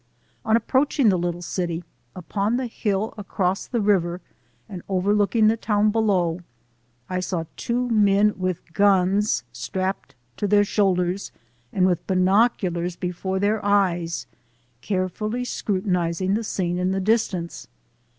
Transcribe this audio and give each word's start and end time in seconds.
On 0.43 0.57
approaching 0.57 1.09
the 1.09 1.17
little 1.19 1.43
city, 1.43 1.83
upon 2.15 2.57
the 2.57 2.65
hill 2.65 3.13
across 3.19 3.67
the 3.67 3.79
river 3.81 4.19
and 4.67 4.81
overlooking 4.89 5.47
the 5.47 5.55
town 5.55 5.91
below, 5.91 6.39
I 7.07 7.19
saw 7.19 7.43
two 7.55 7.87
men 7.87 8.33
with 8.35 8.73
guns 8.73 9.43
strapped 9.53 10.15
to 10.37 10.47
their 10.47 10.63
shoulders 10.65 11.31
and 11.71 11.85
with 11.85 12.07
binoc 12.07 12.67
ulars 12.67 12.99
before 12.99 13.37
their 13.37 13.63
eyes, 13.63 14.25
carefully 14.81 15.45
scrutinizing 15.45 16.33
the 16.33 16.43
scene 16.43 16.79
in 16.79 16.89
the 16.93 16.99
distance. 16.99 17.67